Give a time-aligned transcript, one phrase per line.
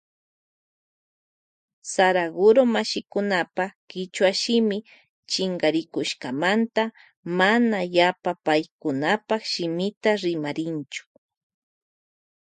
[1.93, 4.77] Saraguro mashikunapa kichwa shimi
[5.31, 6.83] chinkarikushkamanta
[7.39, 11.03] mana yapa paykunapa shimita rimarinchu.